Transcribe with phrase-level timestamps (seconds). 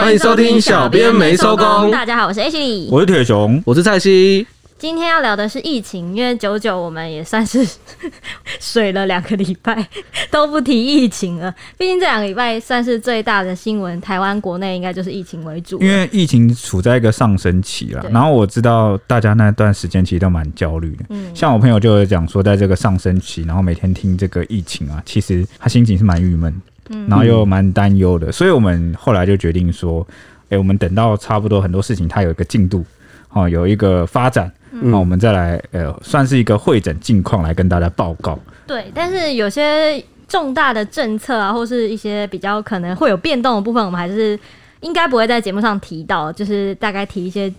[0.00, 1.90] 欢迎收听小编没收工。
[1.90, 4.46] 大家好，我是 H 李，我是铁熊，我是蔡西。
[4.78, 7.66] 今天要聊的是疫情，因为九九我们也算是
[8.60, 9.88] 水了两个礼拜，
[10.30, 11.52] 都不提疫情了。
[11.76, 15.82] 毕竟这两个礼拜算是最大的新闻，台湾国内应该就是疫情为主。
[15.82, 21.06] 因为疫情处在一个上升期了，然后我知道大家那段时间其实都蛮焦虑的。
[21.08, 26.62] 嗯，像我朋友就有讲说，在这个上升期，然后每天听这个疫情啊，其实他心情是蛮郁闷，嗯，
[27.08, 28.30] 然后又蛮担忧的。
[28.32, 30.06] 所以我们后来就决定说，
[30.48, 32.84] 哎，我们等到差不多很多事情它有一个进度，
[33.30, 34.50] 哦，有一个发展。
[34.70, 38.38] 那、嗯、我们再来，呃，算是一个会诊近况来跟大家报告。
[38.66, 44.38] 对，但是有些重大的政策啊，或是一些比较可能会有变动的部分，我们还是
[44.80, 47.52] 应该不会在节目上提到，就是大概提一些。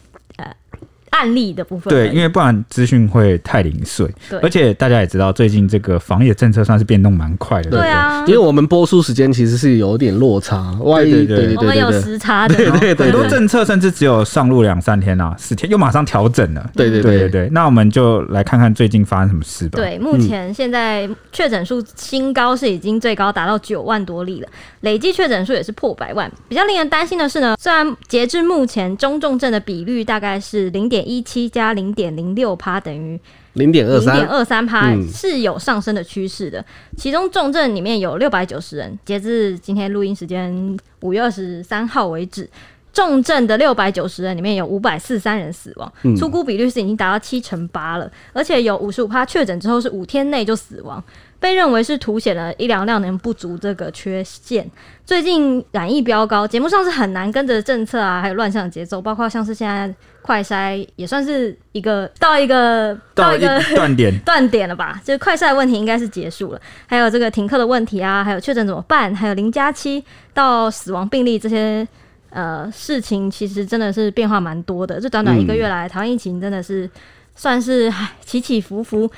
[1.12, 4.08] 案例的部分，对，因为不然资讯会太零碎。
[4.30, 7.70] 对，而且大家也知道，最近这个防疫的政策算是变动蛮快的。
[7.72, 12.56] 对啊，因为我们播出时间其实是有点落差，万一对对对，我们有时差的。
[12.56, 16.70] 对对对，很多政策甚至只有上路两三天啊，四天又马上调整了。
[16.76, 19.78] 对对对对，那我们就来看看最近发生什么事吧。
[19.78, 24.48] 对，目前现在确诊数新高是已经最高达到九万多例了，
[24.82, 26.32] 累计确诊数也是破百万。
[26.48, 33.20] 比较令人担心的是呢，虽然截至目前中重症的比率大概是零点一七加零点零六趴，等于
[33.54, 36.64] 零点二三，零点二三趴是有上升的趋势的。
[36.98, 42.50] 其中重症里面有六百九十人，截至今天录音时间五月二十三号为止，
[42.94, 51.04] 重症的六百九十人里面有五百四十三人死亡，出估比率是已经达到七成八了，而且有五十五趴确诊之后是五天内就死亡。
[51.42, 54.70] 被认为是凸显了医疗量能不足这个缺陷。
[55.06, 59.88] 最近染疫飙高，节目上是很难跟着政策啊，还有乱象的节奏，包括像是现在
[60.30, 65.02] 快筛也算是一个到一个到一个断点 断点了吧？
[65.04, 69.16] 就是快筛问题应该是结束了，还有这个停课的问题啊，还有确诊怎么办？
[69.16, 71.88] 还有零加七到死亡病例这些
[72.30, 75.02] 呃事情，其实真的是变化蛮多的。
[75.02, 76.88] 这短短一个月来，台湾疫情真的是
[77.36, 77.92] 算是
[78.24, 79.10] 起起伏伏。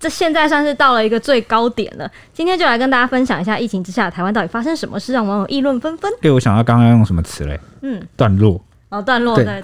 [0.00, 2.10] 这现在算是到了一个最高点了。
[2.32, 6.12] 今天就来跟大家分享一下疫情之下台湾到底发生什么事，让网友议论纷纷。
[6.20, 7.60] 对，我想到刚刚用什么词嘞？
[7.82, 8.60] 嗯，段落。
[8.90, 9.44] 哦，段落对。
[9.44, 9.60] 对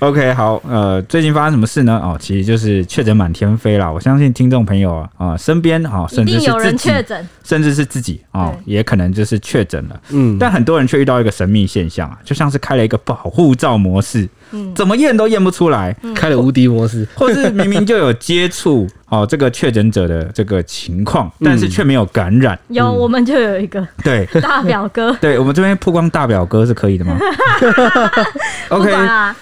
[0.00, 2.00] OK，好，呃，最近发生什么事呢？
[2.02, 3.92] 哦，其实就是确诊满天飞了。
[3.92, 10.00] 我相信听众朋友啊，啊，身边啊，甚至是有人确诊，甚至是自己啊，也可能就是确诊了。
[10.10, 14.26] 嗯，但很多人却遇到一个神秘现象啊，就像是开了一个保护罩模式。
[14.52, 22.58] 嗯，怎么验都验不出来，嗯、开了无敌模式，或是明明就有接触 哦，这个确诊者的这个情况，但是却没有感染。
[22.68, 24.26] 有，嗯、我们就有一个对。
[24.40, 27.16] 大表哥， 对我们这边曝光大表哥是可以的吗
[28.68, 28.92] ？OK，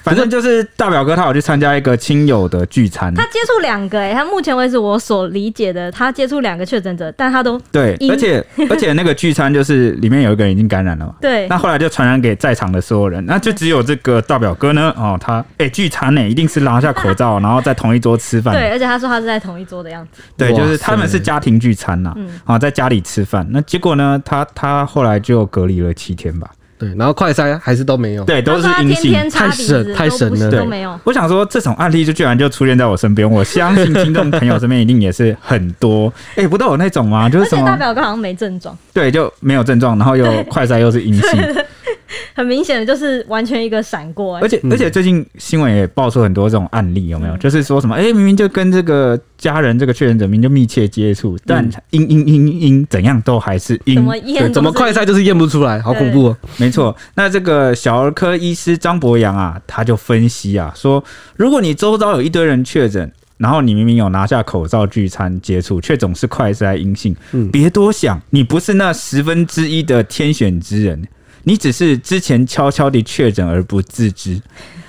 [0.03, 14.95] 反正就是大表哥，他有去参加一个亲友的聚餐，他接触两个哎、欸，他目前为止我所理解的，他接触两个确诊者，但他都对，而且而且那个聚餐就是里面有一个人已经感染了嘛，对，那后来就传染给在场的所有人，那就只有这个大表哥呢。
[14.99, 18.53] 哦，他哎、欸、聚餐呢，一定是拿下口罩， 然后在同一桌吃饭。
[18.55, 20.21] 对，而且他说他是在同一桌的样子。
[20.37, 22.15] 对，就是他们是家庭聚餐呐，
[22.45, 23.47] 啊，在家里吃饭。
[23.51, 26.51] 那结果呢，他他后来就隔离了七天吧。
[26.79, 28.23] 对，然后快筛还是都没有。
[28.23, 30.49] 对，都是阴性，太神太神了。
[30.49, 30.97] 都没有。
[31.03, 36.07] 我想说，这种案例就居然就出现在我身边，我相信听众朋友身边一定也是很多。
[36.37, 37.29] 哎、欸，不都有那种吗？
[37.29, 37.67] 就是什么？
[37.67, 38.79] 大表哥好像没症状。
[38.95, 41.43] 对，就没有症状，然后又快筛又是阴性。
[42.35, 47.37] 很明显的就是完全一个闪过，而且而且最近新闻也爆出很多这种案例，有没有？
[47.37, 54.53] 就是说什么，哎，明明就跟这个家人这个确诊者明明就密切接触，但阴阴阴阴怎样都还是阴，怎么验？
[54.53, 56.37] 怎么快筛就是验不出来，好恐怖哦！
[56.57, 61.03] 没错，那这个小儿科医师张博洋啊，他就分析啊，说
[61.37, 67.15] 如果你周遭有一堆人确诊，然后你明明有拿下口罩聚餐接触，却总是快筛阴性，
[67.53, 71.07] 别多想，你不是那十分之一的天选之人。
[71.49, 74.39] 你只是之前悄悄地确诊而不自知。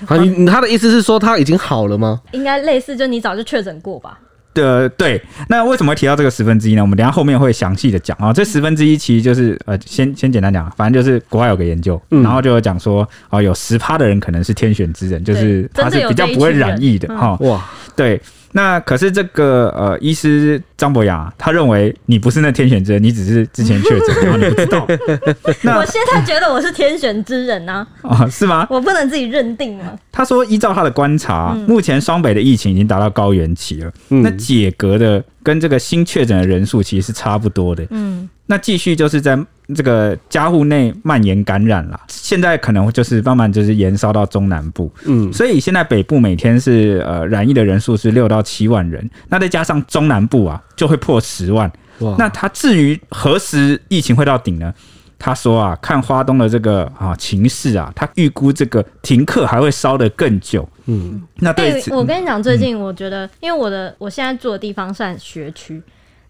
[0.06, 2.20] 啊，你他的意思是说他已经好了吗？
[2.32, 4.18] 应该类似，就你早就确诊过吧？
[4.52, 5.22] 对对。
[5.48, 6.82] 那为什么会提到这个十分之一呢？
[6.82, 8.30] 我们等下后面会详细的讲啊。
[8.30, 17.36] 这十分之一其实就是呃，先先简单讲，反正就是国外有个研究，然后就有讲说啊，有十趴的人可能是天选之人，就是他是比较不会染疫的哈。
[17.40, 17.64] 哇，
[17.96, 18.20] 对。
[18.52, 24.86] 那可是这个呃，医师张博雅，他认为你不是那天选之人，你只是之前确诊，然后你不知道。
[25.62, 27.86] 那我现在觉得我是天选之人呢？
[28.02, 28.66] 啊， 是吗？
[28.68, 29.96] 我不能自己认定吗？
[30.10, 33.92] 他说，依照他的观察，目前双北的疫情已经达到高原期了。
[34.08, 37.86] 嗯，那解隔的跟这个新确诊的人数其实是差不多的。
[37.90, 39.38] 嗯，那继续就是在。
[39.72, 51.70] 这个家户内蔓延感染了，现在可能就是慢慢就是延烧到中南部，嗯，所以现在北部每天是呃染疫的人数是六到七万人，那再加上中南部啊就会破十万，
[52.00, 54.74] 哇，那它至于何时疫情会到顶呢？
[55.22, 60.66] 他说啊，看花东的这个啊情势啊，他预估这个停课还会烧得更久。
[60.86, 65.80] 嗯，那对、欸，我跟你讲，最近我觉得，嗯、因为我的我现在住的地方算学区，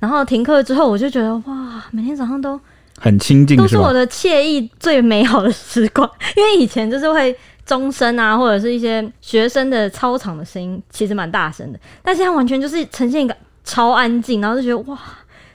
[0.01, 2.61] 然后停课之后，我就觉得哇，每天早上都
[2.99, 6.11] 很清静，都是我的惬意最美好的时光。
[6.37, 7.35] 因为以前就是会
[7.65, 13.37] 钟声啊，或者是一些学生的操场的声音，其实蛮大声的，但现在完全就是呈现一个。
[13.63, 14.99] 超安静，然后就觉得哇，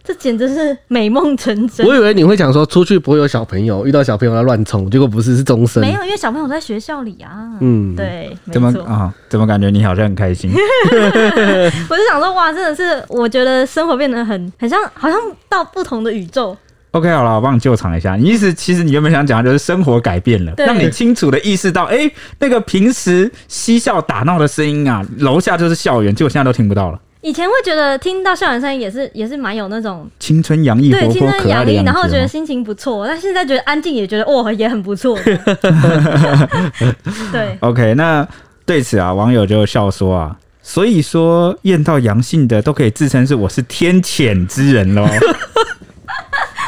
[0.05, 1.85] 这简直是美梦成真。
[1.85, 5.81] 我以为你会讲说出去不会有小朋友，遇到小朋友要乱冲，结果不是，是钟声。
[5.81, 7.57] 没有，因为小朋友在学校里啊。
[7.59, 8.37] 嗯，对。
[8.51, 9.13] 怎么啊？
[9.27, 10.51] 怎么感觉你好像很开心？
[10.53, 15.19] 我就想说，哇，真的是，我觉得生活变得很很像，好像
[15.49, 16.55] 到不同的宇宙。
[16.91, 18.15] OK，好了，我帮你救场一下。
[18.15, 26.99] 你意思其实你原本想讲的就是生活改变了，让你清楚的意识到，哎、欸，那个平时嬉笑打闹的声音啊，楼下就是校园，结果现在都听不到了。
[27.25, 33.07] 以前会觉得听到校园声音也是也是蛮有那种青春洋溢、对青春洋溢，然后觉得心情不错。
[33.07, 35.17] 但现在觉得安静，也觉得哦也很不错。
[37.33, 38.27] 对，OK，那
[38.63, 45.07] 对此啊，网友就笑说啊，所以说验到阳性的都可以自称是我是天谴之人喽。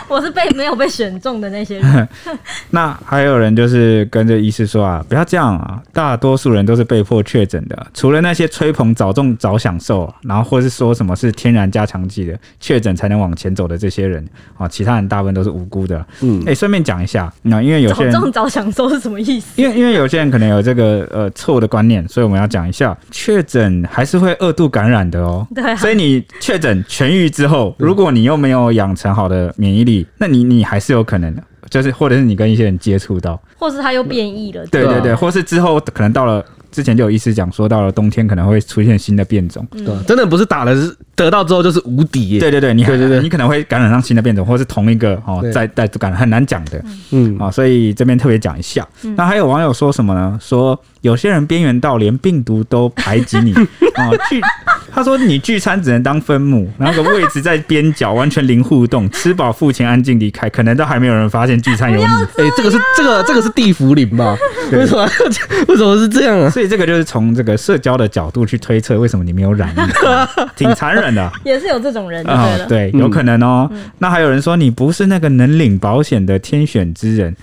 [0.08, 2.10] 我是被没有被选中的那些人。
[2.72, 14.26] 那还有人就是跟着医师说啊，不要这样啊，大多数人都是被迫确诊的，除了那些吹捧早中早享受，然后或是说什么是天然加强剂的确诊才能往前走的这些人
[14.58, 16.06] 啊，其他人大部分都是无辜的。
[16.22, 19.62] 嗯，哎、欸，顺便讲一下，那因为有些人早中早享受是什么意思？
[19.62, 25.46] 因为因为有些人可能有这个呃错误的观念，所以我们要讲一下，确诊还是会二度感染的哦。
[25.54, 29.97] 对、啊，所以你确诊痊愈之后，如果你又没有养成好的免疫力。
[30.18, 48.88] 那你你还是有可能的，就是或者是你跟一些人接触到，或是他又变异了，对对对，或是之后可能到了之前就有医师讲说，到了冬天可能会出现新的变种，对，真的不是打了是得到之后就是无敌耶，对对对，你对对对，你可能会感染上新的变种，或是同一个哦，在在感染很难讲的，嗯啊，所以这边特别讲一下。
[49.16, 50.38] 那还有网友说什么呢？
[50.42, 53.54] 说有些人边缘到连病毒都排挤你
[53.96, 54.42] 啊， 去。
[54.90, 62.04] 他说：“你聚餐只能当分母，然后个位置在边角，完全零互动， 吃饱付钱，安静离开，可能都还没有人发现聚餐有你。
[62.06, 64.36] 哎、欸，这个是这个这个是地府灵吧？
[64.72, 65.08] 为什么
[65.68, 66.50] 为什么是这样啊？
[66.58, 69.80] 所以这个就是从这个社交的角度去推测，为什么你没有染疫，
[70.58, 71.32] 挺残忍的。
[71.46, 73.70] 也是有这种人对、哦，对，有可能哦。
[73.72, 77.36] 嗯、那还有人说你不是那个能领保险的天选之人。”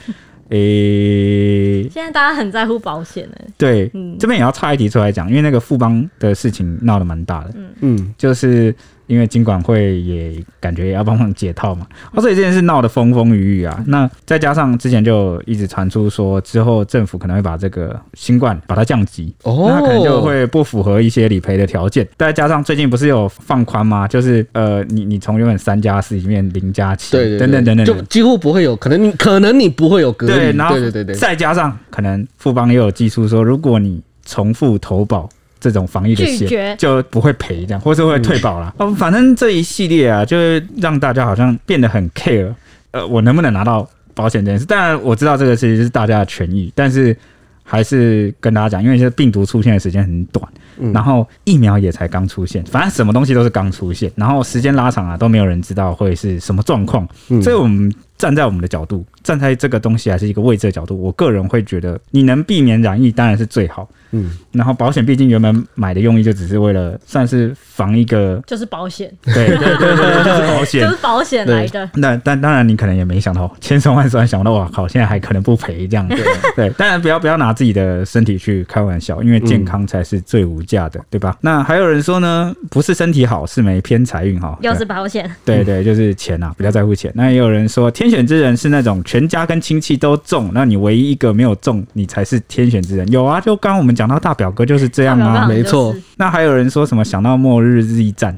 [0.51, 3.37] 诶、欸，现在大家很在乎保险呢。
[3.57, 7.53] 对，嗯、这边也要插一题出来讲，因为那个富邦的事情闹得蛮大的。
[7.55, 8.75] 嗯嗯，就是。
[9.07, 11.87] 因为金管会也感觉也要帮忙解套嘛，
[12.21, 13.83] 所以这件事闹得风风雨雨啊。
[13.87, 22.07] 那再加上之前就一直传出说，之后政府可能会把这个新冠把它降级，哦，那可能就会不符合一些理赔的条件。
[22.19, 24.09] 再加上最近不是有放宽吗？
[24.09, 35.29] 就是呃，你你从原本三加四里面零加七，对等等等等，就几乎不会有可能你可能你不会有隔离，对，然后对对对，再加上可能富邦也有技术说，如果你重复投保。
[35.71, 38.73] 这种防疫的险就不会赔这样，或是会退保啦。
[38.79, 42.53] 哦、嗯，反正这一系列啊，就是让大家好像变得很 care。
[42.91, 44.67] 呃，我能不能拿到保险这件事？
[44.67, 47.17] 当然我知道这个其实是大家的权益，但是
[47.63, 50.47] 还是跟大家讲，因为这病毒出现的时间很短，
[50.79, 57.09] 嗯、然后疫苗也才刚出现，反正什么东西都是刚出现，然后时间拉长了都没有人知道会是什么状况。
[57.31, 63.89] 嗯、所以我们站在我们的角度，站在这个东西还是一个位置的角度，我个人会觉得，你能避免染疫当然是最好。
[64.13, 71.91] 嗯，然后保险毕竟原本买的用意就只是为了算是防一个，就是保险，对对对对， 就是保险，就是保险来的。
[71.95, 76.15] 那但当然你可能也没想到，千算万算想到哇靠，现在还可能不赔这样子。
[76.55, 81.37] 对，当然不要不要拿自己的身体去开玩笑，因为健康才是最无价的，对吧？
[81.41, 85.29] 那还有人说呢，不是身体好，是没偏财运哈，又是保险。
[85.45, 87.11] 对对，就是钱啊，比较在乎钱。
[87.17, 93.09] 那也有人说，天选之人是那种全家跟亲戚都中，那你唯一一个没有中，你才是天选之人。
[93.13, 94.09] 有啊，就刚刚我们讲。
[94.09, 95.95] 到大表哥就是这样啊，没错。
[96.17, 98.37] 那还有人说什么想到末日日一战，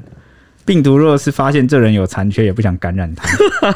[0.65, 3.27] 病毒若是发现这人有残缺，也不想感染他，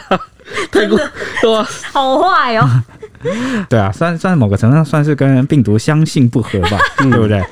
[0.72, 0.96] 太过
[1.42, 1.68] 对吧？
[1.92, 2.70] 好坏哦。
[3.68, 7.44] 对啊，算算某个程度上算是跟病毒相性不合吧，对不对？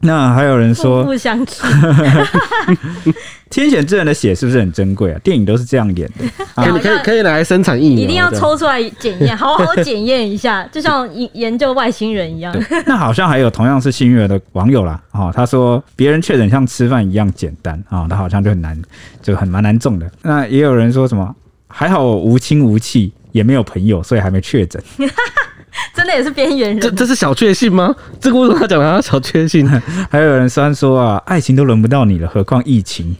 [0.00, 1.68] 那还有人说不相信。
[3.50, 5.18] 天选之人的血是不是很珍贵啊？
[5.24, 6.24] 电影都是这样演的，
[6.54, 12.54] 可以可以可以来生产疫苗，一定要抽出来检验，好好检验一下，就像研研究外星人一样。
[12.84, 18.80] 那好像还有同样是幸运儿的网友啦，啊，他说别人确诊像吃饭一样简单啊，他好像就很难，
[19.22, 20.08] 就很蛮难中的。
[20.22, 21.34] 那也有人说什么
[21.68, 24.80] 还好我无亲无戚，也没有朋友，所以还没确诊。
[25.94, 27.94] 真的也是边缘人，这这是小确幸吗？
[28.20, 29.82] 这个为什么他讲他小确幸呢？
[30.10, 33.16] 还有人虽然说啊，爱情都轮不到你了，何况疫情？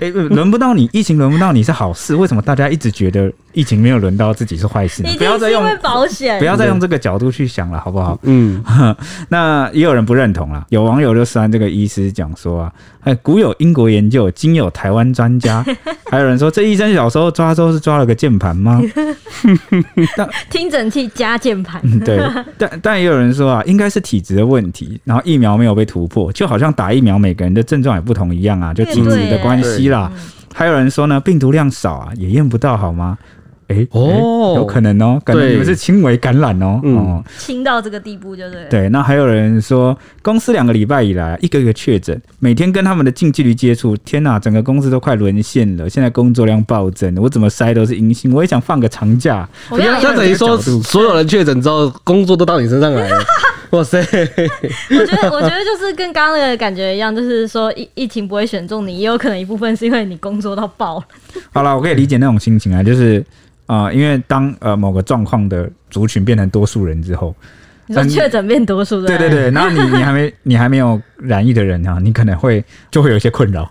[0.00, 8.18] 哎， 轮不到你，疫情轮不到你是好事，为什么大家一直觉得疫情没有轮到自己是坏事，不要再用保险，不要再用这个角度去想了，好不好？
[8.22, 8.62] 嗯，
[9.28, 15.64] 那也有人不认同了，有网友就说这个医师讲说啊，哎，古有英国研究，今有台湾专家，
[16.10, 18.80] 还有人说这医生小时候抓周是抓了个键盘吗？
[20.50, 22.20] 听诊器加键盘，对，
[22.56, 30.10] 但但也有人说啊，应该是体质的问题，然后疫苗没有被突破，就好像打疫苗每个人的症状也不同一样啊，就体质的关系啦。
[30.54, 33.18] 还有人说呢，病毒量少啊，也验不到好吗？
[33.72, 38.64] 哎、欸、哦，有可能哦，感觉你们是轻微感染哦，哦，轻到这个地步就对。
[38.68, 45.88] 对，那还有人说，公司两个礼拜以来一个一个确诊，每天跟他们的近距离接触，天哪，整个公司都快沦陷了。
[45.88, 49.48] 现在工作量暴增，我怎么筛都是阴性，我也想放个长假。
[49.70, 53.24] 那等于说，所有人确诊之后， 工作都到你身上来了。
[53.72, 53.98] 哇塞！
[54.90, 61.04] 我觉得，我觉得就是跟刚刚那个感觉一样，就是说疫疫情不会选中你，也有可能一部分是因为你工作到爆了。
[61.52, 63.24] 好了，我可以理解那种心情啊，就是
[63.66, 67.34] 啊、呃，因为当呃某个状况的族群变成多数人之后。
[67.88, 73.68] 你说确诊变多数，对对对， 然后你你还没你还没有染疫的人啊，你可能会就会有一些困扰，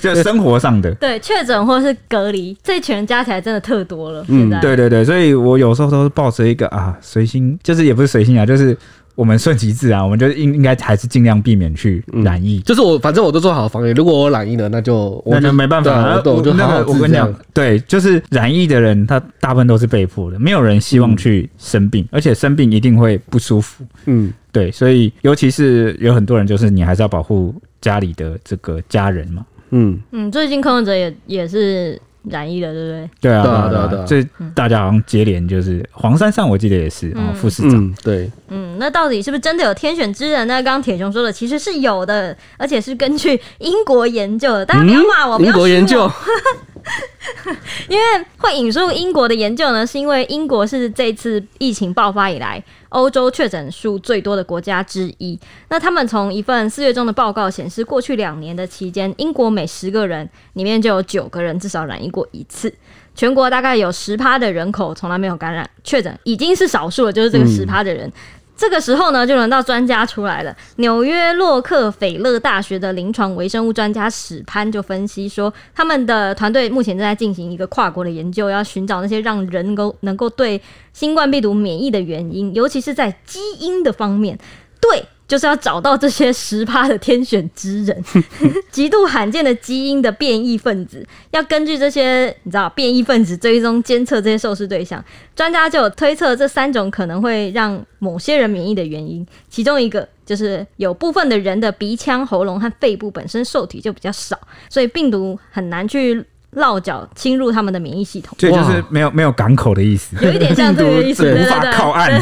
[0.00, 0.94] 就生活上的。
[0.94, 4.24] 对，确诊或是隔离，这一群人加起来真的特多了。
[4.28, 8.74] 嗯，对对对，所以我有时候都是抱着一个啊随心，就是也不是随心啊，就是。
[9.18, 12.58] 我们顺其自然，我们就应应该还是尽量避免去染疫。
[12.58, 16.22] 嗯、就是我反正我都做好防疫，如果我染疫了，那就那就没办法了。
[16.24, 23.84] 我就好好我跟你讲，对，就是染疫的人，他大部分都是被迫的，没有人希望去生病，嗯、而且生病一定会不舒服。
[24.06, 29.44] 嗯，对，所以尤其是有很多人，就是你还是要保护家里的这个家人嘛。
[29.70, 32.00] 嗯嗯，最近柯文哲也也是。
[32.24, 33.10] 染疫了，对不对？
[33.20, 34.04] 对啊，对啊，对啊，对啊。
[34.06, 34.22] 这
[34.54, 37.94] 大家好像接连就是黄山上，我记得也是啊，副市长。
[38.02, 40.54] 对，嗯，那到底是不是真的有天选之人呢？
[40.62, 44.66] 刚刚铁雄说的其实是有的，而且是根据英国研究的。
[44.66, 46.10] 大家不要骂我，英国研究。
[47.88, 48.04] 因为
[48.38, 55.38] 会引述英国的研究呢，是因为英国是这次疫情爆发以来欧洲确诊数最多的国家之一。
[55.68, 62.72] 那他们从一份四月中的报告显示，过去两年的期间，英国每十个人里面就有九个人至少染疫过一次。
[63.14, 68.10] 全国大概有十趴的人口从来没有感染确诊，已经是少数了，就是这个十趴的人。
[68.58, 70.54] 这个时候呢，就轮到专家出来了。
[70.76, 80.60] 纽约洛克菲勒大学的临床微生物专家史潘就分析说，他们的团队目前正在进行一个跨国的研究，要寻找那些让人能够能够对
[80.92, 84.36] 新冠病毒免疫的原因，尤其是在基因的方面。
[84.80, 85.04] 对。
[85.28, 88.04] 就是要找到这些十趴的天选之人，
[88.72, 95.04] 极度罕见的基因的变异分子，要根据这些你知道变异分子追踪监测这些受试对象，
[95.36, 104.36] 专家就有推测这三种可能会让某些人免疫的原因，其中一个就是有部分的人的鼻腔、喉咙和肺部本身受体就比较少，
[104.70, 106.24] 所以病毒很难去。
[106.58, 112.10] 落脚侵入他们的免疫系统，这就是没有没有港口的意思，有一点像这个意思，无法靠岸，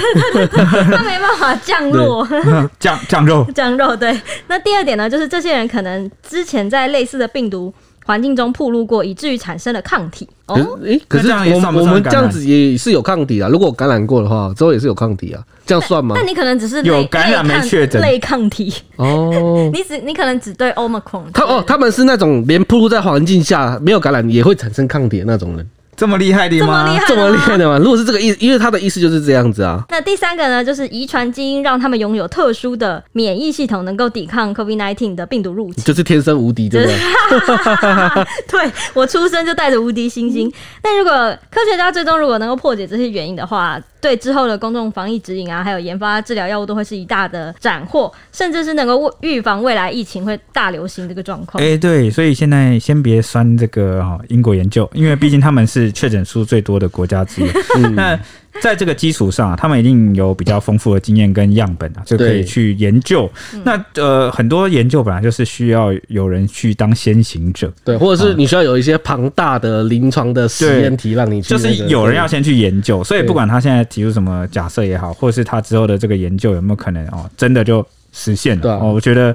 [0.92, 2.26] 他没办法降落，
[2.78, 3.96] 降降肉，降肉。
[3.96, 7.72] 对，那第二点呢，就是这些人可能之前在类似的病毒
[8.04, 10.28] 环境中暴露过，以至于产生了抗体。
[10.46, 15.42] 哦，诶，可是我们我们这样子也是有抗体啊，如果感染过的话，之后也是有抗体啊。
[15.66, 16.14] 这样算吗？
[16.16, 19.68] 那你可能只是有感染没确诊类抗体哦。
[19.74, 21.24] 你只你可能只对 Omicron。
[21.34, 25.68] 他哦，他们是那种连暴露在环境下没有感染也会产生抗体的那种人。
[25.96, 26.86] 这么厉害的吗？
[27.08, 27.78] 这么厉害的吗？
[27.78, 29.82] 如果是这个意思，因为他的意思就是这样子啊。
[29.88, 38.26] 那第三个呢，就是遗传基因让他们拥有特殊的免疫系统，能够抵抗 COVID-19 的病毒入侵，就是天生无敌，对不 对？
[38.46, 40.52] 对， 我出生就带着无敌星星。
[40.82, 41.12] 但如果
[41.50, 51.60] 科学家最终如果能够破解这些原因的话，对之后的公众防疫指引啊，还有研发治疗药物都会是一大的斩获，甚至是能够预防未来疫情会大流行这个状况。
[51.62, 55.86] 哎，对，所以现在先别酸这个哈英国研究，因为毕竟他们是。
[55.96, 57.48] 确诊数最多的国家之一，
[57.82, 58.20] 嗯、那
[58.62, 63.30] 在这个基础上、啊，他们一定有比较丰富的经验跟样本啊，就可以去研究。
[63.64, 73.02] 那呃，很多研究本来就是需要有人去当先行者，对，或者是你需要有一些庞大的临床的实验体让你去、那个，就是有人要先去研究。
[73.04, 78.78] 所以不管他现在提出什么假设也好，或者是他之后的这个研究有没有可能哦，真的就实现了？
[78.78, 79.34] 哦，我觉得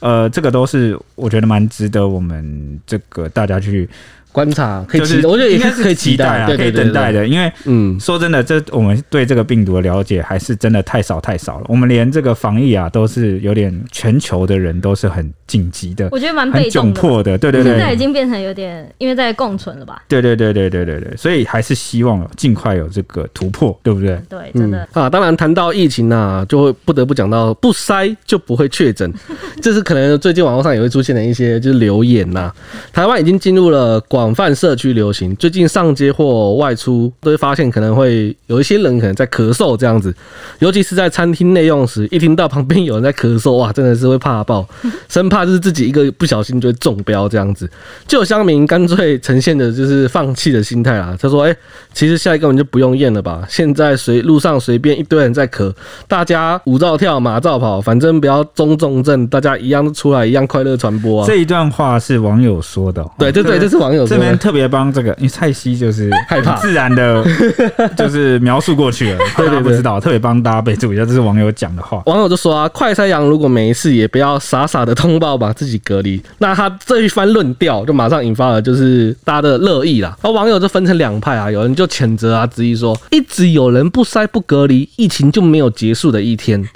[0.00, 3.88] 呃，这个都是我觉得蛮值得我们这个大家去。
[4.34, 7.24] 观察可以期，我觉得应也是可以期待啊，可以等待的。
[7.24, 11.66] 因为，嗯，说真的，这我们对这个病毒的了解还是真的太少太少了。
[11.68, 17.38] 我们连这个防疫啊，都是有点全球的人都是很紧急的，我觉得蛮被动的，窘迫的。
[17.38, 20.02] 对对对，现在已经变成有点，因为在共存了吧？
[20.08, 24.20] 对对对对对对对，所以还是希望尽快有这个突破，对不对？
[24.28, 25.08] 对，真的啊。
[25.08, 29.08] 当然，谈到疫情呢，就会不得不讲到不筛就不会确诊，
[29.62, 32.50] 这是可能最近网络上也会出现现了一些就是流言呐。
[32.90, 40.12] 台湾已经进入了广泛社区流行，最近上街或外出都会发现可能会有一些人可能在咳嗽这样子，
[40.60, 44.66] 尤其是在餐厅内用时，一听到旁边有人在咳嗽，哇，真的是会怕爆，
[45.08, 47.70] 生怕就是自己一个不小心就会中标这样子。
[48.08, 51.54] 就有乡民干脆呈现的就是放弃的心态啊，他说：“哎，
[51.92, 53.46] 其实下一个根本就不用验了吧？
[53.48, 55.72] 现在随路上随便一堆人在咳，
[56.08, 64.16] 大家舞照跳，马照跑，反正不要中重症，大家一样出来，一样快乐传播啊。”这一段话是网友说的，对对对，这是网友说的。
[64.16, 67.24] 这边特别帮这个，因为蔡西就是害怕，自然的，
[67.96, 72.02] 就是描述过去了，对对，不知道，特别帮大家备注一下，这是网友讲的话。
[72.06, 76.22] 网友就说啊，快筛阳如果没事，也不要傻傻的通报把自己隔离。
[76.38, 80.16] 那他这一番论调，就马上引发了就是大家的热议啦。
[80.22, 86.66] 而网友就分成两派啊，有人就谴责啊，质疑说，一直有人不筛不隔离，疫情就没有结束的一天。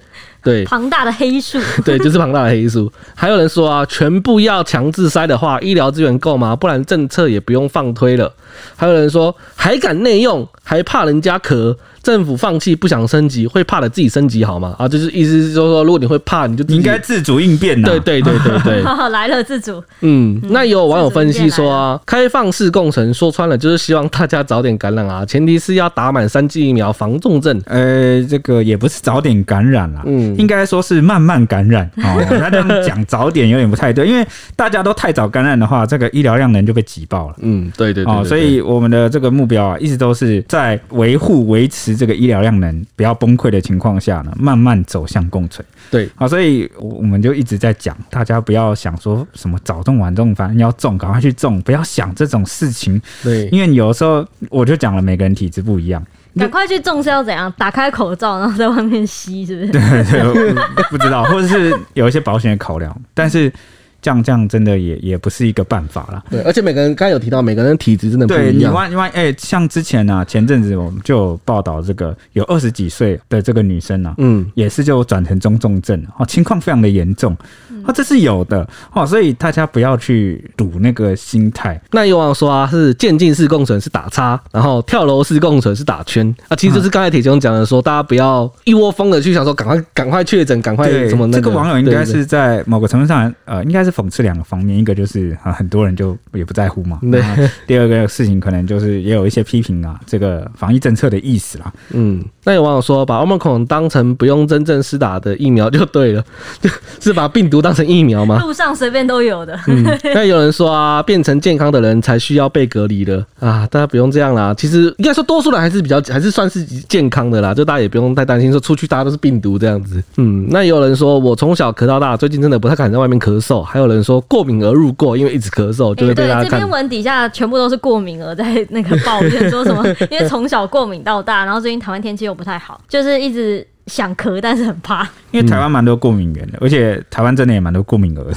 [0.48, 2.90] 对，庞大的黑数， 对，就是庞大的黑数。
[3.14, 6.56] 还有人说啊，全部要强制筛的话，医疗资源够吗？
[6.56, 8.32] 不然政策也不用放推了。
[8.76, 11.76] 还有人说，还敢内用，还怕人家咳。
[12.00, 14.74] 政府放弃不想升级，会怕的自己升级好吗？
[14.78, 17.88] 啊，就是意思是说说，如果你会怕，你就应该自主应变呐。
[17.88, 19.82] 对对对对对， 来了自主。
[20.00, 27.60] 嗯，那有网友分析说啊，开放式共存，说穿了就是希望大家早点感染啊，前提是要打满三剂疫苗防重症。
[27.66, 31.84] 呃，这个也不是早点感染啦，嗯，应该说是慢慢感染。
[31.98, 34.26] 哦，那这样讲早点有点不太对，因为
[34.56, 37.34] 大家都太早感染的话，这个医疗量能就被挤爆了。
[37.40, 41.96] 嗯，对对对，哦，所以我们的这个目标啊，一直都是在维护维持。
[41.96, 45.64] 这个医疗量能不要崩溃的情况下呢，慢慢走向共存。
[45.90, 53.00] 对，好，所以我们就一直在讲，大家不要想说什么早种晚种，反正要种赶快去种，不要想这种事情。
[53.22, 56.04] 对，因为有时候我就讲了，每个人体质不一样，
[56.36, 57.52] 赶快去种是要怎样？
[57.56, 59.72] 打开口罩然后在外面吸，是不是？
[59.72, 60.54] 对对，
[60.90, 63.52] 不知道，或者是有一些保险的考量，但是。
[64.00, 66.22] 这样这样真的也也不是一个办法啦。
[66.30, 68.44] 对，而且每个人刚才有提到，每个人体质真的不一样。
[68.46, 77.36] 对，你万一万哎，像之前呢、啊，前阵子我们就有报道这个有二十几岁的这个女生呢、啊，嗯，也是就转成中重症哦，情况非常的严重。
[77.84, 81.80] 哦，这是有的哦，所以大家不要去赌那个心态。
[81.92, 86.56] 那有网友说啊，是渐进式共存是打叉，然后跳楼式共存是打圈啊。
[86.56, 91.38] 其实就是刚才铁兄讲的说，大家不要一窝蜂的去想说赶快赶快确诊，赶快什么那个。
[91.38, 96.98] 这个网友应该是在某个程度上，呃，应该是讽刺两个方面，一个就是啊，很多人就也不在乎嘛。
[97.02, 97.22] 对。
[97.66, 101.72] 第二个事情可能就是也有一些批评啊，这个防疫政策的意思啦。
[101.90, 102.24] 嗯。
[102.48, 106.24] 那有网友说，把 Omicron 当成不用真正施打的疫苗就对了，
[106.98, 108.38] 是把病毒当成疫苗吗？
[108.40, 109.54] 路上随便都有的。
[109.66, 109.84] 嗯，
[110.14, 114.54] 那有人说啊，变成健康的人才需要被隔离的啊，大家不用这样啦。
[114.56, 120.02] 其实应该说，多数人还是比较还是算是健康的啦，就大家也不用太担心说出去大家都是病毒这样子。
[120.16, 123.60] 嗯，那也有人说我从小咳到大，最近真的不太敢在外面咳嗽。
[123.60, 126.52] 还有人说过敏而入过，因为一直咳嗽就会被大家看。
[126.52, 133.66] 这篇文底下全部都是过敏而在那个抱怨说什么， 因为从小过敏到大，然后最近台湾天气又不太好，就是一直。
[133.88, 138.34] 想咳，但是很怕， 因为台湾蛮多过敏源的，而且台湾真的也蛮多过敏儿的。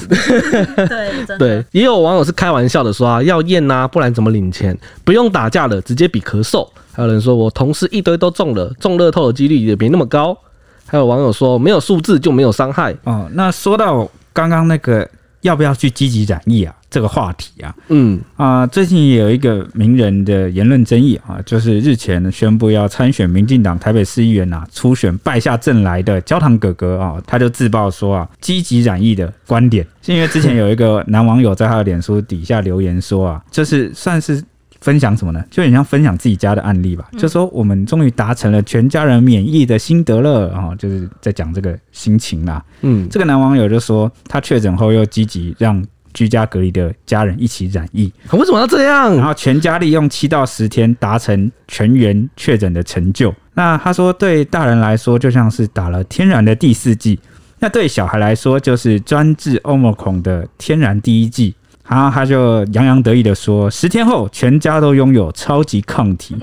[0.88, 1.38] 对，真的。
[1.38, 4.74] 对，也有网友是开玩笑的说啊，要验呐，不然怎么领钱？
[5.04, 6.66] 不用打架了，直接比咳嗽。
[6.94, 10.38] 还有人说我同事一堆都中了，中乐透的几率也没那么高。
[10.86, 12.96] 还有网友说，没有数字就没有伤害。
[13.04, 15.06] 哦，那说到刚刚那个
[15.42, 16.74] 要不要去积极染疫啊？
[16.92, 34.44] 这个话题啊，嗯啊、呃，最近也有一个名人的言论争议啊，就是日前宣布要参选民进党台北市议员啊，初选败下阵来的焦糖哥哥啊，他就自曝说啊，积极染疫的观点，是因为之前有一个男网友在他的脸书底下留言说啊，就是算是
[34.82, 35.42] 分享什么呢？
[35.50, 42.62] 就很像分享自己家的案例吧，就说我们终于达成了全家人免疫的心得了啊，就是在讲这个心情啦。
[42.82, 45.82] 嗯，这个男网友就说他确诊后又积极让。
[46.14, 49.16] 居家隔离的家人一起染疫，为什么要这样？
[49.16, 53.34] 然后全家利用七到十天达成全员确诊的成就。
[53.54, 57.20] 那他说，对大人来说就像是打了天然的第四剂，
[57.60, 61.56] 那对小孩来说就是专治 Omicron 的天然第一剂。
[61.90, 66.34] 然后他就洋洋得意的说，十天后全家都拥有超级抗体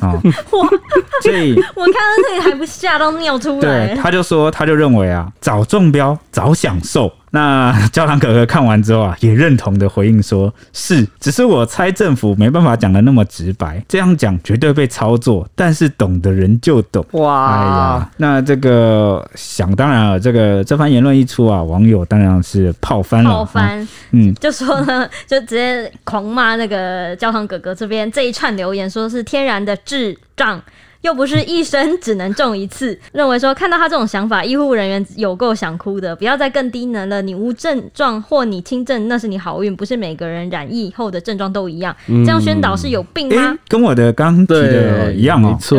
[0.00, 0.12] 啊！
[0.12, 0.68] 哇，
[1.20, 3.88] 所以我看到这里还不吓到尿出来。
[3.88, 7.12] 对，他就说，他就认为啊，早中标早享受。
[7.34, 30.62] 那焦糖哥哥看完之后啊，也认同的回应说：“是，只是我猜政府没办法讲的那么直白，这样讲绝对被操作，但是懂的人就懂。”哇，哎呀，那这个想当然了，这个这番言论一出啊，网友当然是泡翻了，泡翻，嗯，就说呢，就直接狂骂那个焦糖哥哥这边这一串留言，说是天然的智障。
[31.04, 32.98] 又不是一生只能中一次。
[33.12, 36.16] 认为说看到他这种想法，医护人员有够想哭的。
[36.16, 41.94] 不要再更低能了，你无症状或你轻症，那是你好运，不是每个人染疫后的症状都一样。
[42.06, 43.42] 这样宣导是有病吗？
[43.42, 45.50] 欸、跟我的刚提的一样哦。
[45.50, 45.78] 没错。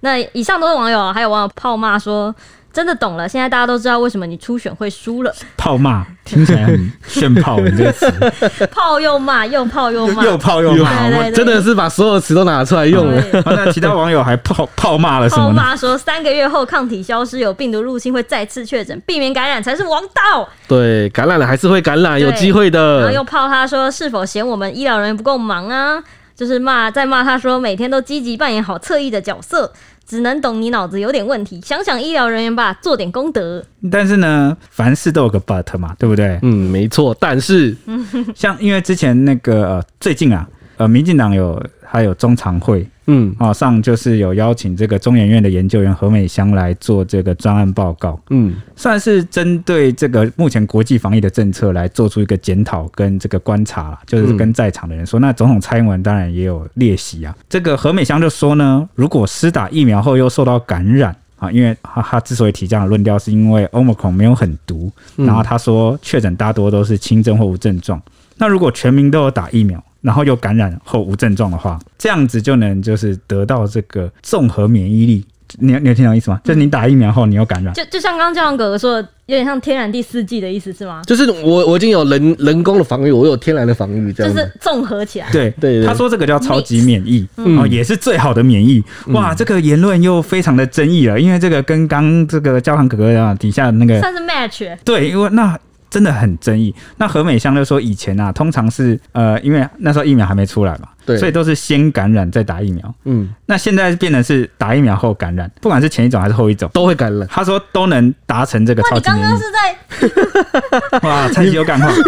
[0.00, 2.34] 那以上都是网友，还有网友炮骂说。
[2.72, 5.34] 真的懂了，现在大家都知道为什么你初选会输了。
[5.56, 8.08] 炮骂听起来很炫炮，这个词，
[8.70, 13.22] 炮又骂，又炮又骂，又炮又骂，我真的是把所有词都拿出来用了。
[13.44, 15.46] 那其他网友还炮炮骂了什么？
[15.46, 20.48] 炮骂说三个月后抗体消失，有病毒入侵会再次确诊，避免感染才是王道。
[20.68, 23.00] 对，感染了还是会感染，有机会的。
[23.00, 26.00] 然后又炮他说是否嫌我们医疗人员不够忙啊？
[26.36, 29.70] 就是骂在骂他说每天都积极扮演好侧翼的角色。
[30.10, 33.64] 只能懂你脑子有点问题，想想医疗人员吧，做点功德。
[33.92, 36.36] 但是呢，凡事都有个 but 嘛，对不对？
[36.42, 37.16] 嗯，没错。
[37.20, 37.76] 但是，
[38.34, 41.62] 像因为之前那个呃，最近啊，呃，民进党有。
[41.92, 57.36] 还有中常会，嗯，啊，上就是有邀请这个中研院的研究员何美香来做这个专案报告，嗯，算是针对这个目前国际防疫的政策来做出一个检讨跟这个观察，就是跟在场的人说，那总统蔡英文当然也有列席啊。
[57.48, 68.00] 这个何美香就说呢，如果施打疫苗后又受到感染啊，因为他他之所以提这样的论调，是因为 Omicron 没有很毒，然后他说确诊大多都是轻症或无症状，
[68.36, 69.82] 那如果全民都有打疫苗。
[70.00, 75.24] 然后又感染后无症状的话，这样子就能就是得到这个综合免疫力。
[75.58, 76.40] 你你有听懂意思吗？
[76.44, 81.02] 就是你打疫苗后你又感染，就就像刚刚教皇哥哥说的，有点像天然第四季的意思是吗？
[81.04, 85.26] 就是我我已经有人人工的防御，我有天然的防御，这样就是综合起来。
[85.32, 88.80] 对对，他说这个叫超级免疫，嗯、哦，也是最好的免疫。
[89.08, 94.78] 嗯、哇，这个言论又非常的争议了，因为这个跟刚这个教堂哥哥啊底下那个算是 match。
[94.84, 95.58] 对，因为那。
[95.90, 96.74] 真的很争议。
[96.96, 102.94] 那何美香就说，以前啊，通常是呃，因为那时候疫苗还没出来嘛，对，所以都是先感染再打疫苗。
[103.04, 107.28] 嗯，那现在变成是打疫苗后感染，不管是前一种还是后一种都会感染。
[107.30, 109.22] 他说都能达成这个超级免疫。
[109.22, 111.92] 哇，你刚刚是在 哇，超级有感化。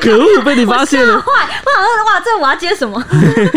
[0.00, 1.20] 可恶，被你发现了！
[1.20, 2.98] 坏，我想说，哇，这我要接什么？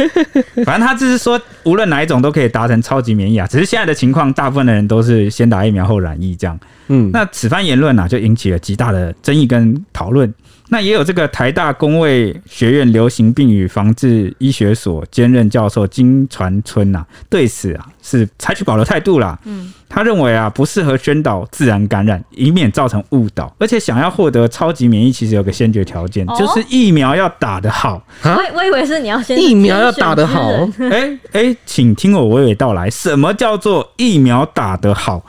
[0.66, 3.48] 反正他就是说，无论哪一种都可以达成超级免疫啊。
[3.48, 6.60] 只是现在的情况，大部分的人都是先打疫苗后染疫这样。
[6.88, 10.34] 嗯，那此番言论啊，就引起了极大的争议跟讨论。
[10.70, 19.38] 那也有这个台大公卫学院流行病与防治医学所兼任教授金传春呐，对此啊是采取保留态度啦。
[19.44, 23.54] 嗯，他认为啊不适合宣导自然感染，以免造成误导。
[23.60, 28.02] 而且想要获得超级免疫，其实有个先决条件，就是疫苗要打得好。
[28.24, 30.50] 我我以为是你要先疫苗要打得好。
[30.90, 35.24] 哎哎，请听我娓娓道来，什么叫做疫苗打得好？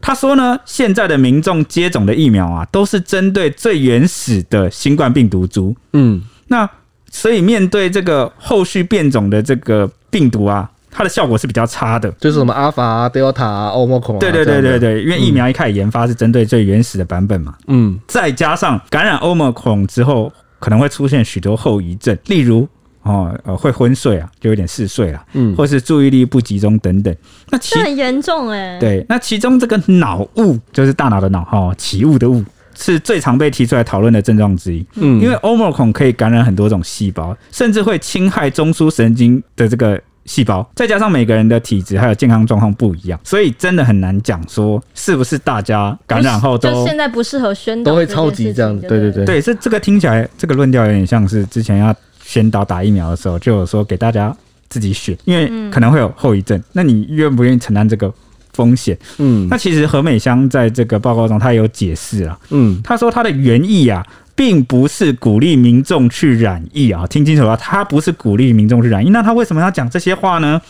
[0.00, 5.74] 他说呢，现在的民众接种的疫苗啊，都是针对最原始的新冠病毒株。
[5.92, 6.68] 嗯，那
[7.10, 12.10] 所以面对这个后续变种的这个病毒啊，它的效果是比较差的。
[12.20, 14.18] 就是什么阿尔法、德尔塔、欧莫孔。
[14.18, 17.54] 对对对对对，因为疫苗一开始研发是针对最原始的版本嘛。
[17.66, 22.68] 嗯，再加上感染欧莫孔之后，可能会出现许多后遗症，例如。
[23.06, 27.14] 哦，呃，会昏睡啊，就有点嗜睡啊，嗯，或是注意力不集中等等。
[27.50, 28.76] 那其很严重哎。
[28.80, 34.84] 对，那其中这个脑雾，就是大脑的脑哈，起雾的雾，是最常被提出来讨论的症状之一。
[34.96, 40.68] 嗯，因为 Omicron 可以感染很多种细胞，甚至会侵害中枢神经的这个细胞。
[40.74, 48.88] 再加上每个人的体质还有健康状况不一样，所以真的很难讲说是不是大家感染后都就现在不适合宣导，都会超级这样子。
[48.88, 51.94] 对对对，对，是这个听起来这个论调有点像是之前要。
[52.26, 54.36] 宣导打疫苗的时候，就有说给大家
[54.68, 56.58] 自己选，因为可能会有后遗症。
[56.58, 58.12] 嗯、那你愿不愿意承担这个
[58.52, 58.98] 风险？
[59.18, 62.36] 嗯，那其实何美香在这个报告中，他有解释啊。
[62.50, 69.10] 嗯，他说他的原意啊，并不是鼓励民众去染疫啊，听清楚了，他不是鼓励民众去染疫。
[69.10, 70.60] 那他为什么要讲这些话呢？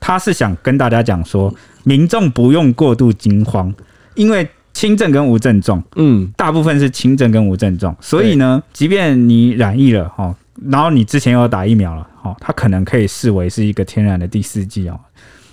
[0.00, 3.72] 他是想跟大家讲说，民众不用过度惊慌，
[4.16, 10.34] 因为轻症跟无症状，嗯，大部分是轻症跟无症状，所以呢，即便你染疫了，哈。
[10.70, 14.98] 然后你之前有打疫苗了，哦，它可能可以视为是一个天然的第四剂哦，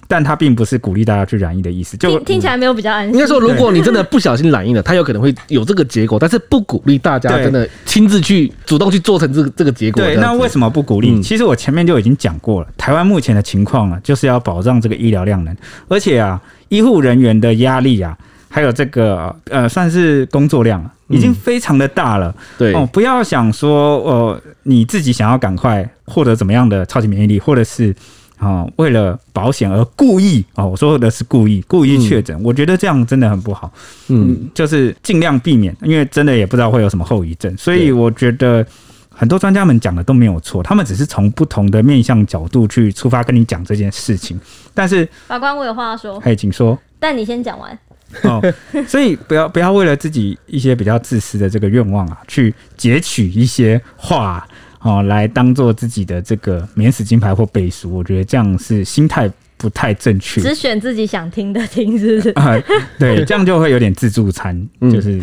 [0.08, 1.98] 但它并不是鼓励大家去染疫的意思。
[1.98, 3.14] 就听，听起来没有比较安心。
[3.14, 10.04] 应该说，如果你真的不小心染疫了，它有可能会有这个结果，但是不鼓励大家真的亲自去主动去做成这个这个结果。
[10.04, 11.12] 对，那为什么不鼓励？
[11.12, 15.56] 嗯、其实我前面就已经讲过了，台湾目前的情况啊，就是要保障这个医疗量能，
[15.88, 18.18] 而且啊，医护人员的压力啊。
[18.52, 22.28] 还有这个呃，算是工作量已经非常的大了。
[22.30, 27.92] 嗯、对哦，不要想说呃，你自己想要赶快获得怎么样的超级免疫力，或者是
[28.38, 33.72] 啊、呃，为了保险而故意哦，我说的是故意故意确诊，嗯、我觉得这样真的很不好。
[34.10, 38.66] 嗯，就是尽量避免，因为真的也不知道会有什么后遗症，所以我觉得
[39.10, 44.38] 很多专家们讲的都没有错，他们只是从不同的面向角度去出发跟你讲这件事情。
[44.74, 46.78] 但是法官，我有话要说，嘿，请说。
[47.00, 47.78] 但你先讲完。
[48.24, 48.42] 哦，
[48.88, 54.48] 所以不要不要为了自己一些比较自私的这个愿望啊，去截取一些话
[54.80, 57.94] 哦来当做自己的这个免死金牌或背书。
[57.94, 60.42] 我觉得这样是心态不太正确。
[60.42, 62.30] 只选自己想听的听，是不是？
[62.32, 62.58] 啊，
[62.98, 64.60] 对， 这样就会有点自助餐，
[64.92, 65.22] 就是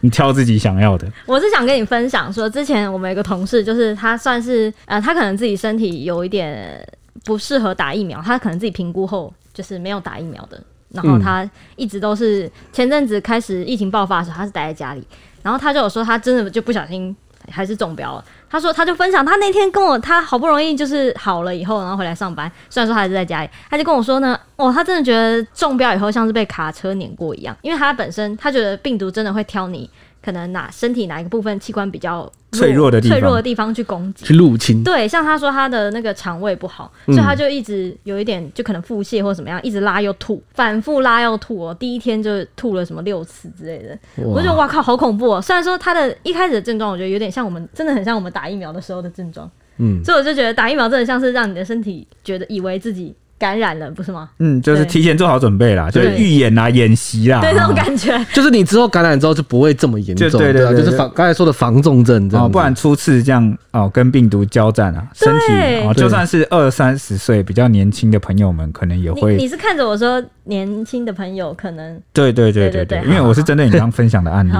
[0.00, 1.06] 你挑自己想要的。
[1.26, 6.82] 我是想跟你分享说，之前我们有个同事，就是他算是呃，他可能自己身体有一点
[7.24, 10.58] 不适合打疫苗，他可能自己评估后就是没有打疫苗的。
[10.90, 15.06] 然后他一直都是前阵子开始疫情爆发的时候，他是待在家里。
[15.42, 17.14] 然后他就有说，他真的就不小心
[17.50, 18.24] 还是中标了。
[18.50, 22.50] 他说，他就分享他那天跟我，他好不容易就是好了以后，然后回来上班。
[22.68, 29.88] 虽然说他还是在家里，他就跟我说呢，哦，他真的觉得中标以后像是被卡车碾过一样，因为他本身他觉得病毒真的会挑你。
[30.28, 34.84] 可能哪身体哪一个部分器官比较脆弱的地方，脆弱的地方去攻击、去入侵。
[34.84, 41.74] 对，像他说他的那个肠胃不好，嗯、所以他就一直有一点，就可能腹泻或怎么样，一直拉又吐，反复拉又吐哦。
[41.80, 45.40] 第一天就吐了什么六次之类的，我就觉得哇靠，好恐怖哦。
[45.40, 49.50] 虽然说他的一开始的症状，我觉得有点像我们，真的很像我们打疫苗的时候的症状。
[49.78, 53.14] 嗯，所以我就觉得打疫苗真的像是让你的身体觉得以为自己。
[53.38, 54.28] 感染了不是吗？
[54.38, 69.36] 嗯，就是提前做好准备啦，就是预演啦、演习啦，对那种感觉，就是你之后感染之后就不会这么严重，对对对，就是防刚才说的防重症这样，不然初次这样哦跟病毒交战啊，身体哦就算是二三十岁比较年轻的朋友们，可能也会。
[69.36, 72.00] 你是看着我说年轻的朋友可能？
[72.12, 74.52] 对对对对对，因为我是针对你刚刚分享的案例，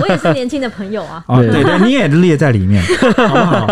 [0.00, 2.82] 我也是年轻的朋友啊，哦对对，你也列在里面，
[3.28, 3.66] 好不好？